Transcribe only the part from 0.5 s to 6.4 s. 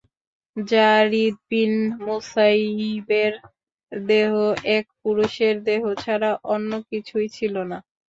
যারীদ বিন মুসাইয়িবের দেহ এক পুরুষের দেহ ছাড়া